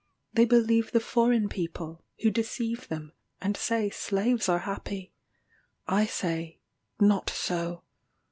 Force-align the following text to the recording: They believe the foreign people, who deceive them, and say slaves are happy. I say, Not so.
They 0.33 0.45
believe 0.45 0.93
the 0.93 0.99
foreign 0.99 1.47
people, 1.47 2.03
who 2.23 2.31
deceive 2.31 2.87
them, 2.87 3.11
and 3.39 3.55
say 3.55 3.91
slaves 3.91 4.49
are 4.49 4.57
happy. 4.65 5.13
I 5.87 6.07
say, 6.07 6.57
Not 6.99 7.29
so. 7.29 7.83